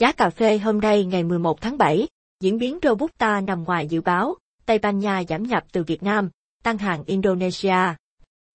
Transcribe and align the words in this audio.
Giá 0.00 0.12
cà 0.12 0.30
phê 0.30 0.58
hôm 0.58 0.80
nay 0.80 1.04
ngày 1.04 1.24
11 1.24 1.60
tháng 1.60 1.78
7, 1.78 2.08
diễn 2.40 2.58
biến 2.58 2.78
Robusta 2.82 3.40
nằm 3.40 3.64
ngoài 3.64 3.86
dự 3.86 4.00
báo, 4.00 4.34
Tây 4.66 4.78
Ban 4.78 4.98
Nha 4.98 5.22
giảm 5.28 5.42
nhập 5.42 5.64
từ 5.72 5.84
Việt 5.84 6.02
Nam, 6.02 6.30
tăng 6.62 6.78
hàng 6.78 7.04
Indonesia. 7.06 7.94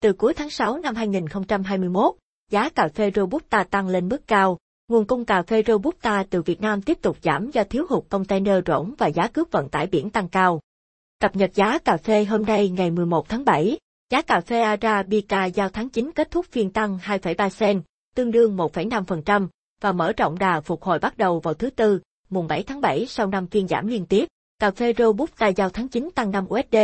Từ 0.02 0.14
cuối 0.14 0.34
tháng 0.34 0.50
6 0.50 0.78
năm 0.78 0.96
2021, 0.96 2.16
giá 2.52 2.70
cà 2.70 2.88
phê 2.96 3.12
Robusta 3.16 3.64
tăng 3.64 3.88
lên 3.88 4.10
mức 4.10 4.28
cao, 4.28 4.58
nguồn 4.88 5.06
cung 5.06 5.26
cà 5.26 5.42
phê 5.42 5.64
Robusta 5.68 6.24
từ 6.30 6.42
Việt 6.42 6.62
Nam 6.62 6.82
tiếp 6.82 6.98
tục 7.02 7.18
giảm 7.22 7.52
do 7.52 7.64
thiếu 7.64 7.86
hụt 7.90 8.04
container 8.10 8.64
rỗng 8.66 8.94
và 8.98 9.08
giá 9.08 9.28
cước 9.28 9.52
vận 9.52 9.70
tải 9.70 9.88
biển 9.88 10.10
tăng 10.10 10.30
cao. 10.30 10.62
Cập 11.20 11.36
nhật 11.36 11.52
giá 11.54 11.80
cà 11.80 11.98
phê 11.98 12.26
hôm 12.26 12.46
nay 12.46 12.70
ngày 12.70 12.92
11 12.92 13.30
tháng 13.30 13.46
7, 13.46 13.78
giá 14.12 14.22
cà 14.22 14.42
phê 14.42 14.62
Arabica 14.62 15.46
giao 15.46 15.70
tháng 15.70 15.90
9 15.90 16.12
kết 16.12 16.32
thúc 16.32 16.46
phiên 16.52 16.72
tăng 16.72 16.98
2,3 17.04 17.50
sen, 17.50 17.82
tương 18.16 18.32
đương 18.32 18.58
1,5%, 18.58 19.48
và 19.82 19.92
mở 19.92 20.14
rộng 20.18 20.40
đà 20.40 20.62
phục 20.62 20.84
hồi 20.84 21.00
bắt 21.00 21.18
đầu 21.18 21.40
vào 21.40 21.54
thứ 21.54 21.70
Tư, 21.70 22.00
mùng 22.30 22.48
7 22.48 22.64
tháng 22.64 22.82
7 22.82 23.06
sau 23.06 23.28
năm 23.28 23.48
phiên 23.48 23.68
giảm 23.68 23.88
liên 23.88 24.06
tiếp. 24.06 24.28
Cà 24.60 24.72
phê 24.72 24.94
Robusta 24.98 25.48
giao 25.48 25.70
tháng 25.70 25.88
9 25.88 26.10
tăng 26.16 26.32
5 26.32 26.46
USD, 26.50 26.78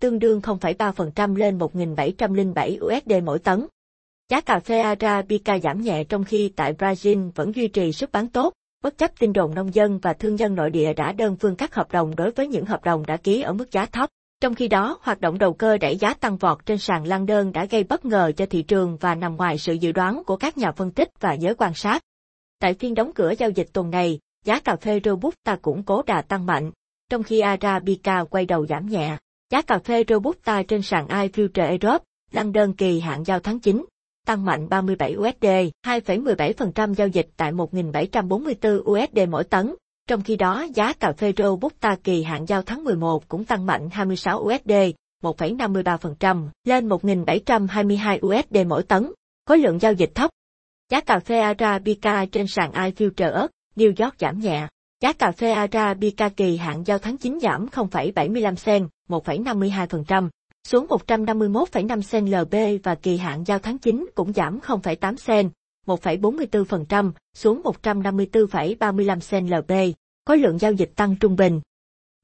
tương 0.00 0.18
đương 0.18 0.40
0,3% 0.40 1.36
lên 1.36 1.58
1.707 1.58 2.78
USD 2.86 3.24
mỗi 3.24 3.38
tấn. 3.38 3.66
Giá 4.30 4.40
cà 4.40 4.60
phê 4.60 4.78
Arabica 4.78 5.58
giảm 5.58 5.82
nhẹ 5.82 6.04
trong 6.04 6.24
khi 6.24 6.52
tại 6.56 6.72
Brazil 6.72 7.30
vẫn 7.34 7.54
duy 7.54 7.68
trì 7.68 7.92
sức 7.92 8.12
bán 8.12 8.28
tốt, 8.28 8.52
bất 8.82 8.98
chấp 8.98 9.10
tin 9.18 9.32
đồn 9.32 9.54
nông 9.54 9.74
dân 9.74 9.98
và 9.98 10.12
thương 10.12 10.36
nhân 10.36 10.54
nội 10.54 10.70
địa 10.70 10.92
đã 10.92 11.12
đơn 11.12 11.36
phương 11.36 11.56
cắt 11.56 11.74
hợp 11.74 11.92
đồng 11.92 12.16
đối 12.16 12.30
với 12.30 12.48
những 12.48 12.64
hợp 12.64 12.84
đồng 12.84 13.06
đã 13.06 13.16
ký 13.16 13.42
ở 13.42 13.52
mức 13.52 13.70
giá 13.70 13.86
thấp. 13.86 14.10
Trong 14.40 14.54
khi 14.54 14.68
đó, 14.68 14.98
hoạt 15.02 15.20
động 15.20 15.38
đầu 15.38 15.52
cơ 15.52 15.78
đẩy 15.78 15.96
giá 15.96 16.14
tăng 16.14 16.36
vọt 16.36 16.66
trên 16.66 16.78
sàn 16.78 17.06
lan 17.06 17.26
đơn 17.26 17.52
đã 17.52 17.64
gây 17.64 17.84
bất 17.84 18.04
ngờ 18.04 18.32
cho 18.36 18.46
thị 18.46 18.62
trường 18.62 18.96
và 18.96 19.14
nằm 19.14 19.36
ngoài 19.36 19.58
sự 19.58 19.72
dự 19.72 19.92
đoán 19.92 20.22
của 20.26 20.36
các 20.36 20.58
nhà 20.58 20.72
phân 20.72 20.90
tích 20.90 21.08
và 21.20 21.32
giới 21.32 21.54
quan 21.54 21.74
sát. 21.74 22.02
Tại 22.62 22.74
phiên 22.74 22.94
đóng 22.94 23.12
cửa 23.14 23.32
giao 23.38 23.50
dịch 23.50 23.68
tuần 23.72 23.90
này, 23.90 24.18
giá 24.44 24.60
cà 24.60 24.76
phê 24.76 25.00
Robusta 25.04 25.56
cũng 25.62 25.82
cố 25.82 26.02
đà 26.02 26.22
tăng 26.22 26.46
mạnh, 26.46 26.70
trong 27.10 27.22
khi 27.22 27.40
Arabica 27.40 28.24
quay 28.24 28.46
đầu 28.46 28.66
giảm 28.66 28.86
nhẹ. 28.86 29.16
Giá 29.50 29.62
cà 29.62 29.78
phê 29.78 30.04
Robusta 30.08 30.62
trên 30.62 30.82
sàn 30.82 31.06
iFuture 31.06 31.68
Europe, 31.68 32.04
lăn 32.32 32.52
đơn 32.52 32.72
kỳ 32.72 33.00
hạn 33.00 33.24
giao 33.24 33.40
tháng 33.40 33.60
9, 33.60 33.84
tăng 34.26 34.44
mạnh 34.44 34.68
37 34.68 35.16
USD, 35.16 35.46
2,17% 35.86 36.94
giao 36.94 37.08
dịch 37.08 37.28
tại 37.36 37.52
1.744 37.52 38.80
USD 38.80 39.18
mỗi 39.28 39.44
tấn. 39.44 39.74
Trong 40.08 40.22
khi 40.22 40.36
đó, 40.36 40.66
giá 40.74 40.92
cà 40.92 41.12
phê 41.12 41.32
Robusta 41.36 41.96
kỳ 42.04 42.22
hạn 42.22 42.46
giao 42.46 42.62
tháng 42.62 42.84
11 42.84 43.28
cũng 43.28 43.44
tăng 43.44 43.66
mạnh 43.66 43.88
26 43.92 44.38
USD, 44.38 44.72
1,53%, 45.22 46.48
lên 46.64 46.88
1.722 46.88 48.18
USD 48.26 48.66
mỗi 48.66 48.82
tấn. 48.82 49.12
Khối 49.46 49.58
lượng 49.58 49.78
giao 49.78 49.92
dịch 49.92 50.10
thấp. 50.14 50.30
Giá 50.92 51.00
cà 51.00 51.18
phê 51.18 51.38
Arabica 51.38 52.26
trên 52.26 52.46
sàn 52.46 52.72
iFuture 52.72 53.48
New 53.76 54.04
York 54.04 54.14
giảm 54.18 54.38
nhẹ. 54.38 54.66
Giá 55.02 55.12
cà 55.12 55.32
phê 55.32 55.50
Arabica 55.50 56.28
kỳ 56.28 56.56
hạn 56.56 56.82
giao 56.86 56.98
tháng 56.98 57.16
9 57.16 57.38
giảm 57.40 57.66
0,75 57.66 58.54
sen, 58.54 58.88
1,52%, 59.08 60.28
xuống 60.64 60.86
151,5 60.86 62.00
sen 62.00 62.26
LB 62.26 62.54
và 62.82 62.94
kỳ 62.94 63.16
hạn 63.16 63.44
giao 63.46 63.58
tháng 63.58 63.78
9 63.78 64.06
cũng 64.14 64.32
giảm 64.32 64.58
0,8 64.58 65.16
sen, 65.16 65.50
1,44%, 65.86 67.12
xuống 67.34 67.62
154,35 67.82 69.20
sen 69.20 69.46
LB. 69.46 69.72
Khối 70.26 70.38
lượng 70.38 70.58
giao 70.58 70.72
dịch 70.72 70.90
tăng 70.96 71.16
trung 71.16 71.36
bình. 71.36 71.60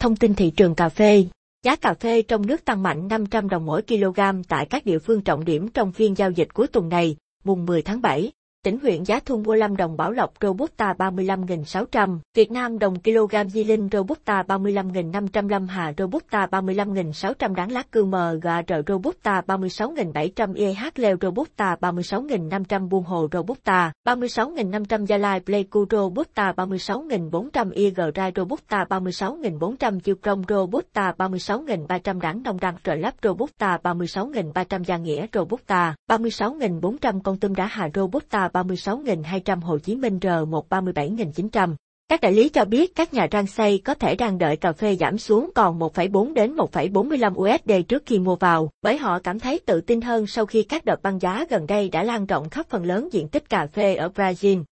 Thông 0.00 0.16
tin 0.16 0.34
thị 0.34 0.50
trường 0.50 0.74
cà 0.74 0.88
phê. 0.88 1.24
Giá 1.64 1.76
cà 1.76 1.94
phê 1.94 2.22
trong 2.22 2.46
nước 2.46 2.64
tăng 2.64 2.82
mạnh 2.82 3.08
500 3.08 3.48
đồng 3.48 3.66
mỗi 3.66 3.82
kg 3.82 4.20
tại 4.48 4.66
các 4.70 4.84
địa 4.84 4.98
phương 4.98 5.20
trọng 5.20 5.44
điểm 5.44 5.68
trong 5.68 5.92
phiên 5.92 6.14
giao 6.16 6.30
dịch 6.30 6.54
cuối 6.54 6.66
tuần 6.66 6.88
này, 6.88 7.16
mùng 7.44 7.66
10 7.66 7.82
tháng 7.82 8.02
7 8.02 8.30
tỉnh 8.62 8.78
huyện 8.82 9.04
giá 9.04 9.20
thun 9.20 9.42
mua 9.42 9.56
5 9.56 9.76
đồng 9.76 9.96
Bảo 9.96 10.12
Lộc 10.12 10.32
Robusta 10.40 10.92
35.600, 10.92 12.18
Việt 12.34 12.50
Nam 12.50 12.78
đồng 12.78 12.94
kg 13.02 13.48
Di 13.48 13.64
Linh 13.64 13.88
Robusta 13.92 14.42
35.500 14.42 15.48
Lâm 15.48 15.68
Hà 15.68 15.92
Robusta 15.98 16.46
35.600 16.46 17.54
Đáng 17.54 17.72
Lát 17.72 17.92
Cư 17.92 18.04
Mờ 18.04 18.38
MGR 18.38 18.72
Robusta 18.86 19.42
36.700 19.46 20.54
EH 20.56 20.82
Leo 20.94 21.16
Robusta 21.20 21.76
36.500 21.80 22.88
Buôn 22.88 23.04
Hồ 23.04 23.28
Robusta 23.32 23.92
36.500 24.04 25.06
Gia 25.06 25.18
Lai 25.18 25.40
Pleiku 25.40 25.86
Robusta 25.90 26.52
36.400 26.52 27.70
IG 27.74 27.96
Rai 28.14 28.32
Robusta 28.36 28.84
36.400 28.84 30.00
Chiêu 30.00 30.14
Công 30.22 30.42
Robusta 30.48 31.12
36.300 31.18 32.20
Đảng 32.20 32.42
Đông 32.42 32.60
Đăng 32.60 32.76
Trợ 32.84 32.94
Lắp 32.94 33.14
Robusta 33.22 33.78
36.300 33.82 34.82
Gia 34.82 34.96
Nghĩa 34.96 35.26
Robusta 35.32 35.94
36.400 36.08 37.20
Con 37.20 37.36
Tum 37.36 37.54
Đá 37.54 37.66
Hà 37.66 37.88
Robusta 37.94 38.47
36.200 38.52 39.60
Hồ 39.60 39.78
Chí 39.78 39.96
Minh 39.96 40.18
R1 40.18 40.62
37.900. 40.70 41.74
Các 42.08 42.20
đại 42.20 42.32
lý 42.32 42.48
cho 42.48 42.64
biết 42.64 42.94
các 42.94 43.14
nhà 43.14 43.28
rang 43.32 43.46
xay 43.46 43.80
có 43.84 43.94
thể 43.94 44.14
đang 44.14 44.38
đợi 44.38 44.56
cà 44.56 44.72
phê 44.72 44.96
giảm 44.96 45.18
xuống 45.18 45.50
còn 45.54 45.78
1,4 45.78 46.32
đến 46.34 46.56
1,45 46.56 47.34
USD 47.34 47.88
trước 47.88 48.02
khi 48.06 48.18
mua 48.18 48.36
vào, 48.36 48.70
bởi 48.82 48.98
họ 48.98 49.18
cảm 49.18 49.38
thấy 49.38 49.58
tự 49.66 49.80
tin 49.80 50.00
hơn 50.00 50.26
sau 50.26 50.46
khi 50.46 50.62
các 50.62 50.84
đợt 50.84 51.02
băng 51.02 51.18
giá 51.20 51.44
gần 51.50 51.66
đây 51.66 51.88
đã 51.88 52.02
lan 52.02 52.26
rộng 52.26 52.48
khắp 52.48 52.66
phần 52.68 52.84
lớn 52.84 53.08
diện 53.12 53.28
tích 53.28 53.48
cà 53.48 53.66
phê 53.66 53.94
ở 53.94 54.08
Brazil. 54.14 54.62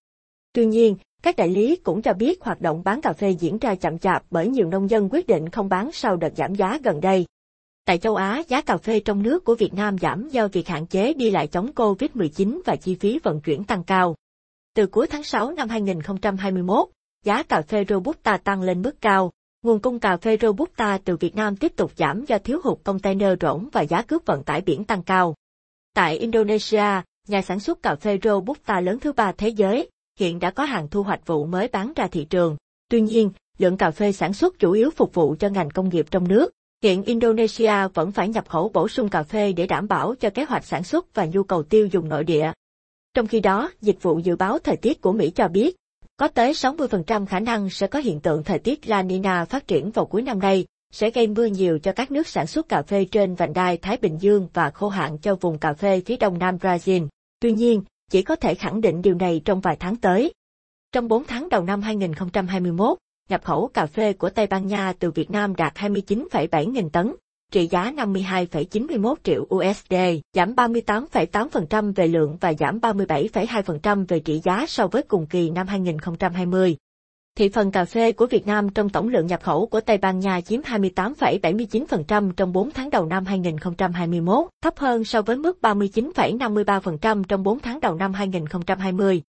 Tuy 0.53 0.67
nhiên, 0.67 0.97
các 1.23 1.37
đại 1.37 1.49
lý 1.49 1.77
cũng 1.77 2.03
cho 2.03 2.13
biết 2.13 2.43
hoạt 2.43 2.61
động 2.61 2.83
bán 2.85 3.01
cà 3.01 3.13
phê 3.13 3.31
diễn 3.31 3.59
ra 3.59 3.75
chậm 3.75 3.99
chạp 3.99 4.23
bởi 4.31 4.49
nhiều 4.49 4.69
nông 4.69 4.91
dân 4.91 5.09
quyết 5.13 5.27
định 5.27 5.49
không 5.49 5.69
bán 5.69 5.91
sau 5.93 6.17
đợt 6.17 6.33
giảm 6.37 6.55
giá 6.55 6.79
gần 6.85 7.01
đây. 7.01 7.27
Tại 7.87 7.99
châu 7.99 8.15
Á, 8.15 8.43
giá 8.49 8.61
cà 8.61 8.77
phê 8.77 9.01
trong 9.01 9.23
nước 9.23 9.45
của 9.45 9.55
Việt 9.55 9.75
Nam 9.75 9.99
giảm 9.99 10.29
do 10.29 10.49
việc 10.49 10.69
hạn 10.69 10.87
chế 10.87 11.13
đi 11.13 11.31
lại 11.31 11.47
chống 11.47 11.71
Covid-19 11.75 12.61
và 12.65 12.77
chi 12.77 12.95
phí 12.95 13.19
vận 13.23 13.41
chuyển 13.41 13.65
tăng 13.65 13.85
cao. 13.85 14.15
Từ 14.75 14.87
cuối 14.87 15.07
tháng 15.07 15.23
6 15.23 15.53
năm 15.53 15.69
2021, 15.69 16.89
giá 17.25 17.43
cà 17.43 17.63
phê 17.63 17.85
Robusta 17.89 18.37
tăng 18.37 18.63
lên 18.63 18.83
mức 18.83 19.01
cao. 19.01 19.33
Nguồn 19.63 19.81
cung 19.81 19.99
cà 19.99 20.17
phê 20.17 20.37
Robusta 20.41 20.99
từ 21.05 21.17
Việt 21.17 21.37
Nam 21.37 21.57
tiếp 21.57 21.73
tục 21.77 21.93
giảm 21.97 22.25
do 22.25 22.39
thiếu 22.39 22.61
hụt 22.65 22.79
container 22.85 23.31
rỗng 23.41 23.69
và 23.73 23.81
giá 23.81 24.03
cước 24.03 24.27
vận 24.27 24.43
tải 24.43 24.61
biển 24.61 24.85
tăng 24.85 25.03
cao. 25.03 25.35
Tại 25.95 26.19
Indonesia, 26.19 27.03
nhà 27.29 27.43
sản 27.43 27.61
xuất 27.61 27.83
cà 27.83 27.95
phê 27.95 28.19
Robusta 28.23 28.81
lớn 28.81 28.99
thứ 28.99 29.13
ba 29.13 29.33
thế 29.33 29.49
giới, 29.49 29.91
hiện 30.19 30.39
đã 30.39 30.51
có 30.51 30.65
hàng 30.65 30.89
thu 30.89 31.03
hoạch 31.03 31.27
vụ 31.27 31.47
mới 31.47 31.69
bán 31.69 31.93
ra 31.97 32.07
thị 32.07 32.25
trường. 32.25 32.57
Tuy 32.91 33.01
nhiên, 33.01 33.31
lượng 33.59 33.77
cà 33.77 33.91
phê 33.91 34.13
sản 34.13 34.33
xuất 34.33 34.59
chủ 34.59 34.73
yếu 34.73 34.91
phục 34.91 35.15
vụ 35.15 35.37
cho 35.39 35.49
ngành 35.49 35.71
công 35.71 35.89
nghiệp 35.89 36.07
trong 36.11 36.29
nước, 36.29 36.53
Hiện 36.87 37.03
Indonesia 37.03 37.89
vẫn 37.95 38.13
phải 38.13 38.29
nhập 38.29 38.49
khẩu 38.49 38.69
bổ 38.69 38.89
sung 38.89 39.09
cà 39.09 39.23
phê 39.23 39.53
để 39.53 39.67
đảm 39.67 39.89
bảo 39.89 40.15
cho 40.21 40.31
kế 40.31 40.45
hoạch 40.45 40.65
sản 40.65 40.85
xuất 40.85 41.15
và 41.15 41.27
nhu 41.27 41.43
cầu 41.43 41.63
tiêu 41.63 41.89
dùng 41.93 42.09
nội 42.09 42.25
địa. 42.25 42.53
Trong 43.15 43.27
khi 43.27 43.41
đó, 43.41 43.71
dịch 43.81 44.03
vụ 44.03 44.19
dự 44.19 44.37
báo 44.37 44.59
thời 44.59 44.77
tiết 44.77 45.01
của 45.01 45.13
Mỹ 45.13 45.31
cho 45.31 45.49
biết, 45.49 45.77
có 46.17 46.29
tới 46.29 46.53
60% 46.53 47.27
khả 47.27 47.41
năng 47.41 47.71
sẽ 47.71 47.87
có 47.87 47.99
hiện 47.99 48.21
tượng 48.21 48.45
thời 48.45 48.59
tiết 48.59 48.89
La 48.89 49.03
Nina 49.03 49.45
phát 49.45 49.67
triển 49.67 49.91
vào 49.91 50.07
cuối 50.07 50.23
năm 50.23 50.39
nay, 50.39 50.67
sẽ 50.93 51.11
gây 51.11 51.27
mưa 51.27 51.45
nhiều 51.45 51.79
cho 51.79 51.93
các 51.93 52.11
nước 52.11 52.29
sản 52.29 52.47
xuất 52.47 52.69
cà 52.69 52.83
phê 52.83 53.05
trên 53.05 53.35
vành 53.35 53.53
đai 53.53 53.77
Thái 53.77 53.97
Bình 53.97 54.19
Dương 54.21 54.49
và 54.55 54.71
khô 54.71 54.89
hạn 54.89 55.19
cho 55.19 55.35
vùng 55.35 55.59
cà 55.59 55.73
phê 55.73 56.03
phía 56.07 56.17
đông 56.17 56.39
nam 56.39 56.57
Brazil. 56.57 57.09
Tuy 57.41 57.53
nhiên, 57.53 57.83
chỉ 58.11 58.23
có 58.23 58.37
thể 58.37 58.55
khẳng 58.55 58.81
định 58.81 59.03
điều 59.03 59.15
này 59.15 59.41
trong 59.45 59.61
vài 59.61 59.77
tháng 59.77 59.97
tới. 59.97 60.33
Trong 60.93 61.09
4 61.09 61.25
tháng 61.25 61.49
đầu 61.49 61.65
năm 61.65 61.83
2021, 61.83 62.99
nhập 63.29 63.45
khẩu 63.45 63.71
cà 63.75 63.87
phê 63.87 64.13
của 64.13 64.31
Tây 64.31 64.47
Ban 64.47 64.67
Nha 64.67 64.93
từ 64.99 65.11
Việt 65.11 65.31
Nam 65.31 65.57
đạt 65.57 65.75
29,7 65.75 66.71
nghìn 66.71 66.91
tấn, 66.91 67.13
trị 67.53 67.67
giá 67.67 67.93
52,91 67.97 69.15
triệu 69.23 69.47
USD, 69.55 69.95
giảm 70.33 70.55
38,8% 70.55 71.93
về 71.97 72.09
lượng 72.09 72.37
và 72.41 72.53
giảm 72.53 72.79
37,2% 72.79 74.05
về 74.09 74.21
trị 74.21 74.41
giá 74.45 74.65
so 74.69 74.87
với 74.87 75.03
cùng 75.03 75.27
kỳ 75.27 75.51
năm 75.51 75.67
2020. 75.67 76.77
Thị 77.37 77.49
phần 77.49 77.71
cà 77.71 77.85
phê 77.85 78.13
của 78.13 78.27
Việt 78.27 78.47
Nam 78.47 78.69
trong 78.69 78.89
tổng 78.89 79.09
lượng 79.09 79.27
nhập 79.27 79.43
khẩu 79.43 79.67
của 79.67 79.81
Tây 79.81 79.99
Ban 79.99 80.19
Nha 80.21 80.41
chiếm 80.41 80.61
28,79% 80.61 82.33
trong 82.33 82.53
4 82.53 82.71
tháng 82.71 82.91
đầu 82.91 83.07
năm 83.07 83.25
2021, 83.25 84.47
thấp 84.63 84.79
hơn 84.79 85.05
so 85.05 85.23
với 85.23 85.37
mức 85.37 85.59
39,53% 85.63 87.25
trong 87.25 87.43
4 87.43 87.61
tháng 87.61 87.81
đầu 87.81 87.95
năm 87.95 88.13
2020. 88.13 89.23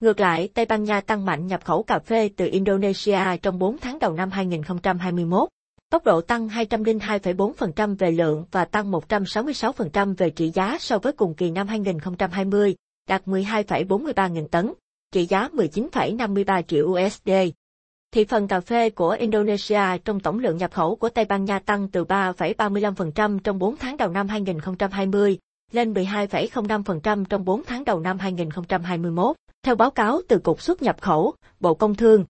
Ngược 0.00 0.20
lại, 0.20 0.48
Tây 0.54 0.64
Ban 0.66 0.84
Nha 0.84 1.00
tăng 1.00 1.24
mạnh 1.24 1.46
nhập 1.46 1.64
khẩu 1.64 1.82
cà 1.82 1.98
phê 1.98 2.30
từ 2.36 2.48
Indonesia 2.52 3.20
trong 3.42 3.58
4 3.58 3.78
tháng 3.78 3.98
đầu 3.98 4.12
năm 4.12 4.30
2021. 4.30 5.48
Tốc 5.90 6.04
độ 6.04 6.20
tăng 6.20 6.48
202,4% 6.48 7.96
về 7.96 8.10
lượng 8.10 8.44
và 8.50 8.64
tăng 8.64 8.92
166% 8.92 10.14
về 10.18 10.30
trị 10.30 10.50
giá 10.54 10.76
so 10.80 10.98
với 10.98 11.12
cùng 11.12 11.34
kỳ 11.34 11.50
năm 11.50 11.68
2020, 11.68 12.74
đạt 13.08 13.26
12,43 13.26 14.28
nghìn 14.28 14.48
tấn, 14.48 14.72
trị 15.12 15.26
giá 15.26 15.48
19,53 15.52 16.62
triệu 16.62 16.86
USD. 16.86 17.30
Thị 18.12 18.24
phần 18.24 18.48
cà 18.48 18.60
phê 18.60 18.90
của 18.90 19.10
Indonesia 19.10 19.98
trong 20.04 20.20
tổng 20.20 20.38
lượng 20.38 20.56
nhập 20.56 20.72
khẩu 20.72 20.96
của 20.96 21.08
Tây 21.08 21.24
Ban 21.24 21.44
Nha 21.44 21.58
tăng 21.58 21.88
từ 21.88 22.04
3,35% 22.04 23.38
trong 23.38 23.58
4 23.58 23.76
tháng 23.76 23.96
đầu 23.96 24.08
năm 24.08 24.28
2020 24.28 25.38
lên 25.72 25.92
12,05% 25.92 27.24
trong 27.24 27.44
4 27.44 27.62
tháng 27.64 27.84
đầu 27.84 28.00
năm 28.00 28.18
2021. 28.18 29.36
Theo 29.64 29.74
báo 29.74 29.90
cáo 29.90 30.20
từ 30.28 30.38
Cục 30.38 30.62
xuất 30.62 30.82
nhập 30.82 30.96
khẩu, 31.00 31.34
Bộ 31.60 31.74
Công 31.74 31.94
Thương, 31.94 32.24